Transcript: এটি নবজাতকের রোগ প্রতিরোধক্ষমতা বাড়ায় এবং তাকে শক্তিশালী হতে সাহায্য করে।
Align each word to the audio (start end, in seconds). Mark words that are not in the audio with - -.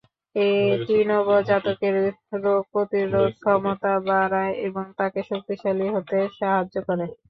এটি 0.35 0.95
নবজাতকের 1.09 1.95
রোগ 2.43 2.61
প্রতিরোধক্ষমতা 2.73 3.91
বাড়ায় 4.07 4.53
এবং 4.67 4.85
তাকে 4.99 5.19
শক্তিশালী 5.29 5.85
হতে 5.95 6.17
সাহায্য 6.39 6.75
করে। 6.87 7.05